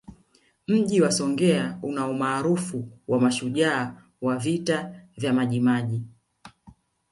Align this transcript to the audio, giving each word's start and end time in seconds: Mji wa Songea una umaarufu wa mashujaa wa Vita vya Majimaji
Mji 0.67 1.01
wa 1.01 1.11
Songea 1.11 1.79
una 1.83 2.07
umaarufu 2.07 2.87
wa 3.07 3.19
mashujaa 3.19 4.01
wa 4.21 4.37
Vita 4.37 4.95
vya 5.17 5.33
Majimaji 5.33 6.01